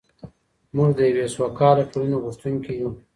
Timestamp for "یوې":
1.09-1.25